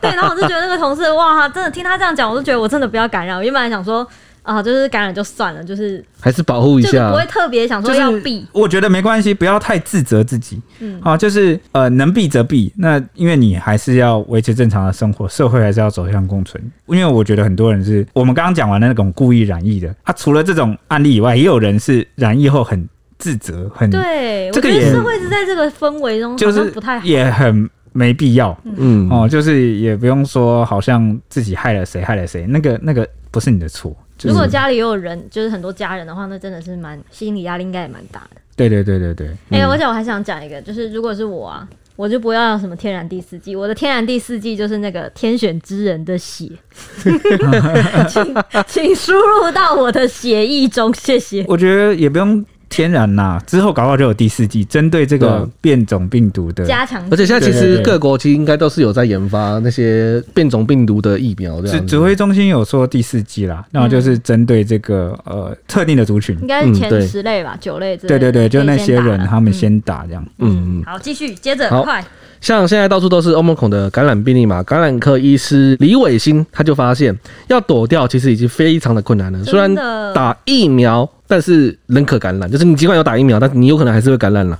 [0.00, 4.06] 对，然后我就觉得那个同事哇，真的听他这样讲，我就觉得我真的不要感染，我原本还想说。
[4.42, 8.46] 啊，就是感染就算了，就是还是保护一下，不会特别想说要避。
[8.52, 10.60] 我觉得没关系，不要太自责自己。
[10.80, 12.72] 嗯，啊，就是呃，能避则避。
[12.76, 16.62] 那因为你还是要维持正常的生活，社会还是要走向共存。
[16.86, 24.50] 因为我觉得很多人是我们刚刚讲完的那种故意染疫的，他、啊、除了这种案例以外，也有人是染疫后很自责，很对。
[24.52, 28.58] 这个也社会是在这个氛围中，就是不太好，也很没必要。
[28.76, 33.94] 嗯哦，就是也不用说好像自己害了谁，害了谁，那个那个不是你的错。
[34.22, 38.40] 如果家里也有人，就是很多家人的话，那真的是蛮心理压力，应该也蛮大的。
[38.56, 39.28] 对对对对对。
[39.50, 46.50] 哎、欸，而且我还想讲一个，就是如果是我啊，我就不要什么天然第四季，我的天然第四季就是那个天选之人的血，
[48.08, 48.34] 请
[48.66, 51.44] 请输入到我的血液中，谢谢。
[51.46, 52.44] 我觉得也不用。
[52.68, 57.02] 天然呐、啊，之后搞不好就有第四季，针对这个变种病毒的加强。
[57.10, 61.78] 而且现在其实各国其实应该都是有在研发那些变种病毒的疫苗这样。
[61.78, 67.96] 指指挥中心有说第四季啦，然后就是针对这个呃特定的族群，应该是前十类吧，九类。
[67.96, 70.24] 对对对，就那些人他们先打这样。
[70.38, 70.82] 嗯嗯。
[70.84, 72.04] 好，继续接着快。
[72.40, 79.42] 像现在到处都是欧盟孔的感染病例嘛，感染科医师李伟新他就发现，要躲掉其实已经非常的困难了。
[79.42, 79.74] 虽然
[80.14, 84.58] 打疫苗，但是仍可感染，就是你尽管有打疫苗，但你有可能还是会感染了。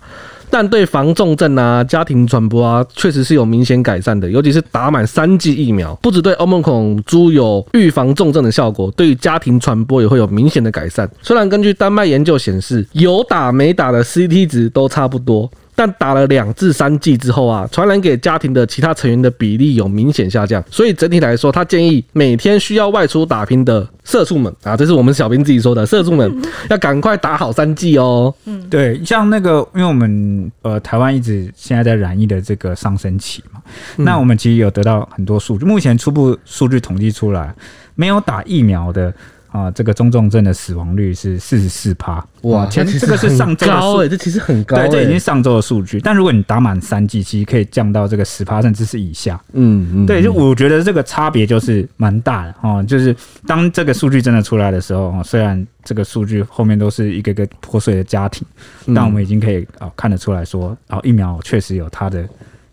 [0.51, 4.31] 但对防重症啊、家庭传播啊，确实是有明显改善的。
[4.31, 11.07] 尤其是打满三剂疫苗，不止对欧盟孔株有预防重症的效果，对于家庭传播也会有明显的改善。
[11.21, 15.51] 虽然根据丹麦研究显示，有打没打的 CT 值都差不多。
[15.79, 26.29] 但打了两至三剂之后啊，传染给家庭的其他成员的比例有明显下降，所以整体来说，他建议每天需要外出打拼的社畜们啊，这是我们小兵自己说的，社畜们
[26.69, 28.35] 要赶快打好三剂哦。
[28.47, 33.63] 嗯，对，像那个，因为我们呃台湾一直现在在染疫的这个上升期嘛，
[33.99, 37.55] 那我们其实有得到很多数据，目前初步数据统计出来，
[37.95, 39.15] 没有打疫苗的。
[39.51, 46.01] 啊，这个中重症的死亡率是四十四趴，哇，前这个是上周的数，这其实很高，对，这已经上周的数据。
[46.01, 49.41] 但如果你打满三剂，其实可以降到这个十趴甚至是以下。
[49.55, 52.85] 嗯嗯，对，就我觉得这个差别就是蛮大的哦。
[52.87, 53.15] 就是
[53.47, 58.47] 当这个数据真的出来的时候，虽然这个数据后面都是一个个破碎的家庭，
[58.95, 62.23] 但我们已经可以啊看得出来说，哦疫苗确实有它的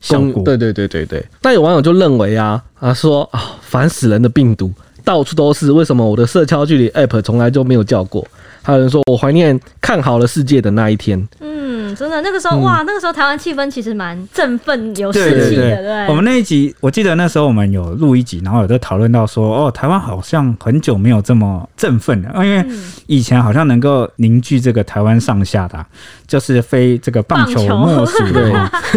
[0.02, 0.44] 效果。
[0.44, 1.26] 对对对对对。
[1.42, 4.74] 但有网友就认为啊，他说啊，烦死人的病毒。
[5.06, 8.28] 到处都是，为什么我的社交距离 App 从来就没有叫过？
[8.63, 11.26] 还有人说我怀念看好了世界的那一天。
[11.39, 15.82] 嗯，真的，那个时候、嗯、哇，那个时候台湾气氛其实蛮振奋、有士气的。
[15.82, 22.66] 对，我们那一集，我记得那时候我们有录一集，然后有在讨论到说，哦，台湾好像很久没有这么振奋了，因为
[23.08, 25.86] 以前好像能够凝聚这个台湾上下的，
[26.28, 28.54] 就是非这个棒球莫属的，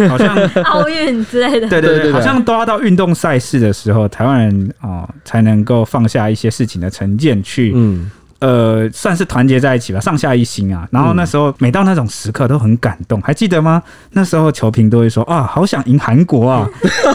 [0.09, 1.67] 好像 奥运之类的。
[1.69, 7.71] 对对对，好像都要到运动赛事的时候，台湾人啊、呃、才能够放下一些事情的成见去。
[7.75, 8.11] 嗯。
[8.39, 10.87] 呃，算是团结在一起吧，上下一心啊。
[10.91, 13.83] 然后那时候每到那种时刻都很感动，还记得吗？
[14.11, 16.67] 那时候球评都会说啊，好想赢韩国 啊，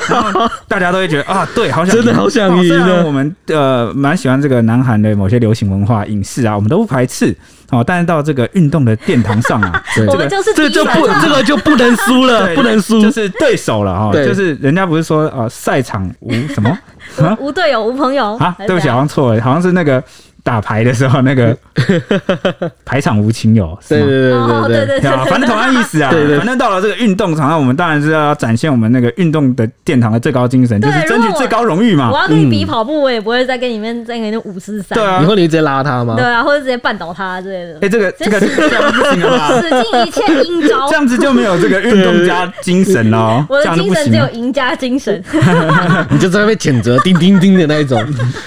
[0.09, 2.69] 然后大家都会觉得啊，对，好想真的好想赢。
[2.69, 7.35] 虽然我们呃蛮喜欢这个南韩的某些流行文化、影视啊，我们都不排斥
[7.71, 7.83] 哦。
[7.83, 14.13] 但是到这个运动的殿堂上啊， 这个就是这个就不这个就不能输了，不能输，就是对手了啊。
[14.13, 16.79] 就是人家不是说啊，赛场无什么
[17.41, 18.55] 无队友无朋友啊？
[18.59, 20.05] 对不起，好像错了，好像是那个。
[20.45, 21.57] 打牌的时候，那个
[22.85, 24.31] 排场无情友，对对对
[24.69, 26.11] 对对对，反正同样意思啊。
[26.11, 32.11] 对对，反正到了这个运动场上，我们当然是要展现我们那个运动的殿堂的最高精神，就是争取最高荣誉嘛。
[32.13, 34.97] 我要跟你比跑步，我也不会再跟你们在跟你五四三。
[34.99, 36.15] 对啊，以后你直接拉他吗？
[36.15, 37.79] 对啊，或者直接绊倒他之类的。
[37.81, 39.49] 哎，这个这个这样不行啊！
[39.63, 43.45] 使尽一切阴招，这样子就没有这个运动家精神了。
[43.49, 45.23] 我的精神只有赢家精神。
[46.11, 48.05] 你就在被谴责，叮叮叮的那一种。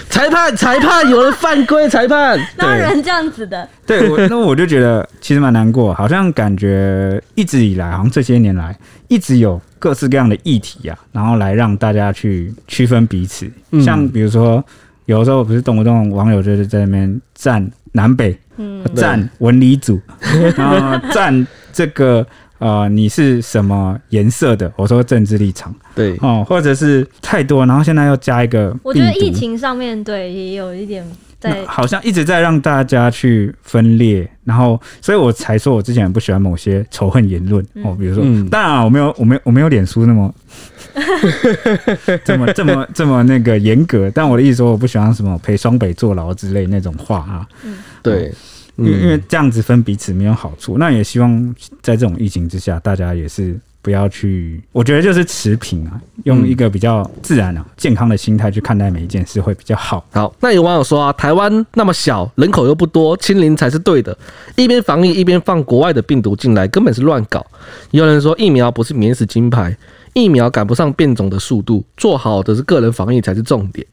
[0.09, 2.39] 裁判，裁判，有人犯规，裁判。
[2.57, 8.75] 当然这样子的，对，我那我就觉得其实蛮难过，好像感觉一直以来，好像这些年来
[9.07, 13.49] 一直有各式各样的议题啊，然后来让大家去区分彼此。
[13.71, 14.63] 嗯、像比如说，
[15.05, 19.99] 有的时候不是动不动网友就是在那边站南北，嗯，站文理组，
[20.55, 22.25] 然后站这个
[22.59, 24.71] 呃你是什么颜色的？
[24.75, 31.05] 我说政治立场，对哦，或者是太多，然后现在又加一个，我觉得疫情上面对也有一点。
[31.39, 40.33] 对，好像一直在让大家去分裂，然后，所以我才说我之前很不喜欢某些仇恨言论哦，比如说，嗯、当然啊，我没有，我没有，我没有脸书那么
[42.25, 48.33] 这么这么这么那个严格，但我的意思说，我不喜欢什么陪双北坐牢之类那种话啊，嗯，对，
[48.77, 53.55] 因为因为这样子分彼此没有好处，那也希望在这种疫情之下，大家也是。
[53.81, 60.05] 不要去，我觉得就是持平啊，用一个比较自然啊、健康的心态去看待每一件事会比较好。
[60.11, 64.17] 好，那有网友说啊，台湾那么小，人口又不多，清零才是对的。
[64.57, 67.45] 一边防疫一边放国外的病毒进来，根本是乱搞。
[67.91, 69.77] 有人说疫苗不是免死金牌，
[70.13, 73.87] 疫苗赶不上变种的速度，做好的是个人防疫才是重点。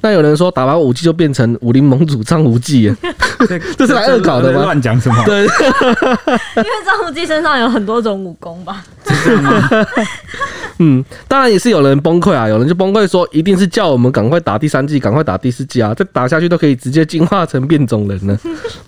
[0.00, 2.94] 那有人说打完武器就变成武林盟主张无忌，
[3.76, 4.62] 这是来恶搞的吗？
[4.62, 5.22] 乱讲什么？
[5.24, 5.42] 对，
[6.56, 8.84] 因为张无忌身上有很多种武功吧。
[10.80, 18.38] 嗯，当然也是有人崩溃啊，有人就崩溃说，一定是叫我们赶快打第三季，赶快打第四季啊，再打下去都可以直接进化成变种人了。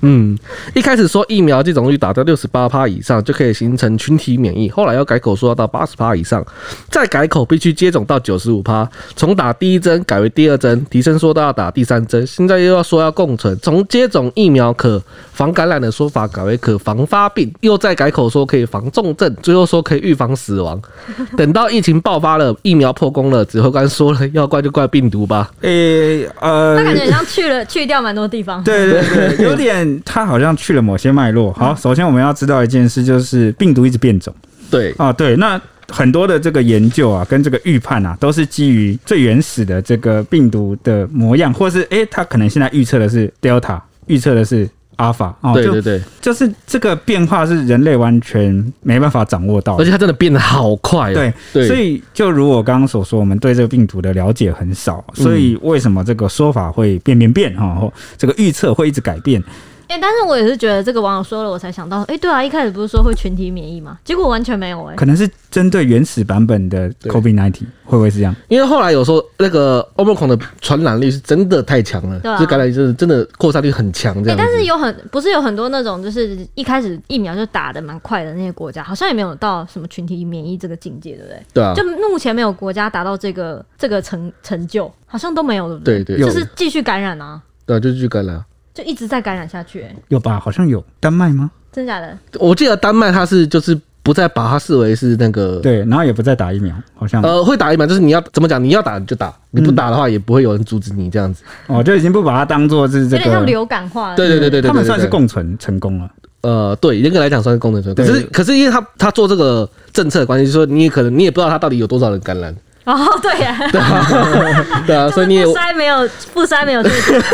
[0.02, 0.38] 嗯，
[0.72, 6.46] 一开始说疫苗接种率达到六十八趴以上就可以形成群体免疫，后来要改口说要到八十趴以上，
[6.88, 20.78] 再改口必须接种到九十五趴，从打第一针改为第二针，提升说都要打第三针，现在又要说要共存，从接种疫苗可防感染的说法改为可防发病，又再改口说可以防重症，最后说可以预防死亡，
[21.38, 25.50] 等到疫情爆发了，疫苗破功了，指挥官说了，要怪就怪病毒吧。
[25.62, 28.62] 诶、欸，呃，他感觉像去了去掉蛮多地方。
[28.62, 31.50] 对对对，有点，他好像去了某些脉络。
[31.54, 34.34] 好，首先我们要知道一件事，就是病毒一直变种。
[34.70, 35.58] 对啊，对，那
[35.90, 44.68] 很多的这个研究啊，跟这个预判啊，都是基于最原始的这个病毒的模样，或是诶、欸，他可能现在预测的是 Delta，预测的是。
[44.96, 51.14] 阿尔法，对对对，就是这个变化是人类完全没办法掌握到，而且它真的变得好快。
[51.14, 51.32] 对，
[51.66, 57.76] 所以就如我刚刚所说，我们对这个病毒的了解很少，所以为什么这个说法会变变变哈？
[57.76, 59.42] 或这个预测会一直改变。
[59.90, 63.98] 哎、欸，但是我也是觉得这个网友说了，我才想到，哎、欸，对啊，一开始不是说会群体免疫吗？
[64.04, 68.32] 结果完全没有、欸，哎，可能是针对原始版本的 COVID-19，会不会是这样？
[68.46, 74.44] 因为后来有说那个 Omicron 的传染力是真的太强了，对、啊，就感染就是真的扩散力很强，这样、欸。
[74.44, 81.42] 但是有很不是有很多那种就是一开始疫苗就打的蛮快的那些国家，好像也没有到什么群体免疫这个境界，对不对？
[81.52, 86.04] 对啊，就目前没有国家达到这个这个成成就，好像都没有，对不对？
[86.04, 88.40] 对对，就是继续感染啊，对、啊，就继续感染。
[88.72, 90.38] 就一直在感染下去、欸，有吧？
[90.38, 91.50] 好像有丹麦吗？
[91.72, 92.16] 真假的？
[92.38, 98.62] 我记得丹麦它是就是不再把它视为是那个对，然后也不再打疫苗，好像呃会打疫苗，就是你要怎么讲？
[98.62, 101.44] 你要打你就打，你不打的话也不会有人阻止你这样子。
[101.68, 104.16] 嗯、哦，就已经不把它当做是这个，有点像流感化了。
[104.16, 106.10] 对对对对对，他们算是共存成功了。
[106.42, 108.04] 呃，对，严格来讲算是共存成功。
[108.04, 112.54] 可是可是因为他他做这个政策的关系，就是说你也可能你也不知道他到底有多少人感染。
[112.94, 116.90] 哦，对呀，对啊，对啊， 所以你也不筛没有不筛没有对，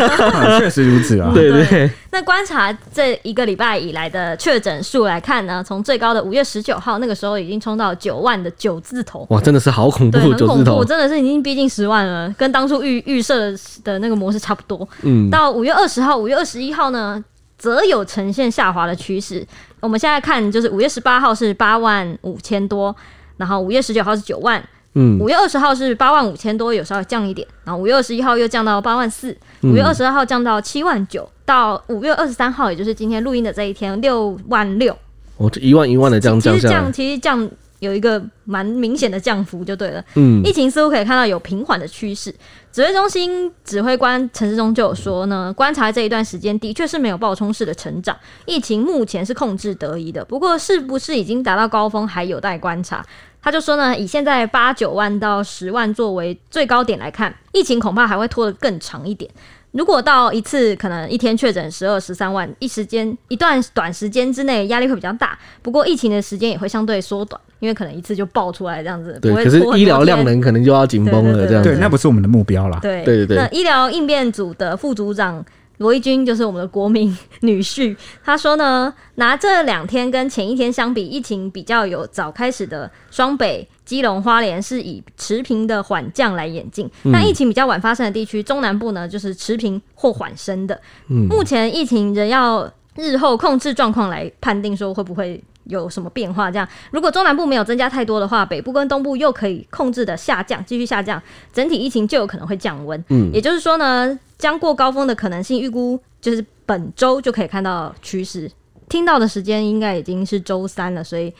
[0.58, 1.30] 确实如此啊。
[1.34, 1.90] 对对，对。
[2.12, 13.52] 那观察这一个礼拜以来的确诊数来看呢，从最高的五月十九号那个时候已经冲到九万的九字头，哇，真的是好恐怖，很恐怖，真的是已经逼近十万了，跟当初预预设
[13.84, 14.88] 的那个模式差不多。
[15.02, 17.22] 嗯，到五月二十号、五月二十一号呢，
[17.58, 19.46] 则有呈现下滑的趋势。
[19.80, 22.94] 我们现在看，就是五月十八号是八万五千多，
[23.36, 24.62] 然后五月十九号是九万。
[24.98, 34.96] 嗯，五月二十号是八万五千多，有稍微降一点，然后五月二十一号又降到八万四，五月二十二号降到七万九，到五月二十三号，也就是今天录音的这一天，六万六。
[35.36, 40.02] 哦，这一万一万的降降下来，其实降，其实降有一个蛮明显的降幅就对了。
[40.14, 42.34] 嗯，疫情似乎可以看到有平缓的趋势。
[42.72, 48.16] 指挥中心指挥官陈志忠就有说呢，观察这一段时间的确是没有暴冲式的成长，
[48.46, 50.24] 疫情目前是控制得宜的。
[50.24, 53.04] 不过是不是已经达到高峰，还有待观察。
[53.46, 59.30] 他就说呢，以现在八九万到十万作为最高点来看，疫情恐怕还会拖得更长一点。
[59.70, 65.38] 如果到一次可能一天确诊十二十三万，一时间一段短时间之内压力会比较大。
[65.62, 69.16] 不过疫情的时间也会相对缩短，因为可能一次就爆出来这样子。
[69.22, 71.70] 对，可是医疗量能可能就要紧绷了，这样子。
[71.70, 72.80] 对，那不是我们的目标啦。
[72.82, 73.36] 对对对对。
[73.36, 75.46] 那医疗应变组的副组长。
[75.78, 90.80] 罗一军就是我们的国民女婿，他说呢，拿这两天跟前一天相比，疫情比较有早开始的双北、基隆、花莲是以持平的缓降来演进，那疫情比较晚发生的地区，中南部呢就是持平或缓升的。
[91.06, 95.42] 目前疫情仍要日后控制状况来判定说会不会。
[95.68, 96.48] 有什么变化？
[96.48, 101.20] 这样，如果中南部没有增加太多的话，北部跟东部又可以控制的下降，继续下降，
[101.52, 103.04] 整体疫情就有可能会降温。
[103.08, 108.50] 嗯，也就是说呢，将过高峰的可能性预估就是本周就可以看到趋势。
[108.88, 111.32] 听到的时间应该已经是周三了，所以。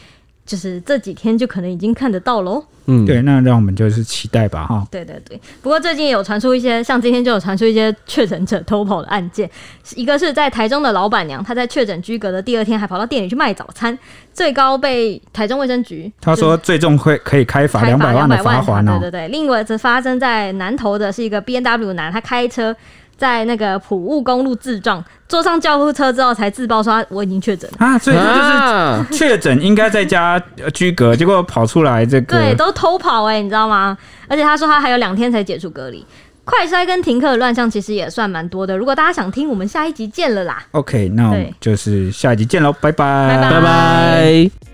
[0.47, 2.65] 就是这几天就可能已经看得到喽。
[2.89, 4.87] 嗯，对，那让我们就是期待吧，哈。
[4.93, 9.51] 对对对，不过最近有传出一些，像今天就有传出一些确诊者偷跑的案件。
[9.97, 13.99] 一个是在台中的老板娘，她在确诊居隔的第二天还跑到店里去卖早餐，
[14.33, 18.99] 最高被台中卫生局他说最重会可以开罚两百万的罚款哦。
[19.01, 22.75] 对对对，另外则发生在南投的是一个 B N W 男，他开车。
[23.17, 30.41] 在那个普务公路自撞，坐上救护车之后才自爆说我已经确诊啊，所以这就是确诊应该在家
[30.75, 33.97] 居隔，结果跑出来这个对都偷跑哎、欸，你知道吗？
[34.29, 36.05] 而且他说他还有两天才解除隔离，
[36.45, 38.77] 快筛跟停课的乱象其实也算蛮多的。
[38.77, 40.63] 如果大家想听，我们下一集见了啦。
[40.73, 43.51] OK，那我们就是下一集见喽，拜拜，拜拜。
[43.51, 44.66] 拜拜。